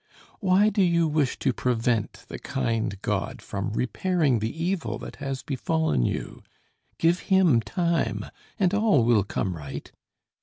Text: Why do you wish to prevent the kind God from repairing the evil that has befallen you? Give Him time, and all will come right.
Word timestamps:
Why 0.39 0.69
do 0.69 0.81
you 0.81 1.07
wish 1.07 1.37
to 1.37 1.53
prevent 1.53 2.25
the 2.27 2.39
kind 2.39 2.99
God 3.03 3.39
from 3.39 3.71
repairing 3.73 4.39
the 4.39 4.49
evil 4.63 4.97
that 4.97 5.17
has 5.17 5.43
befallen 5.43 6.07
you? 6.07 6.41
Give 6.97 7.19
Him 7.19 7.61
time, 7.61 8.25
and 8.57 8.73
all 8.73 9.03
will 9.03 9.23
come 9.23 9.55
right. 9.55 9.91